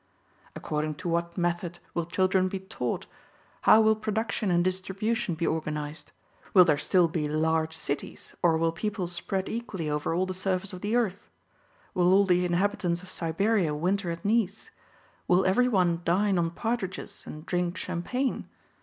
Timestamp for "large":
7.27-7.77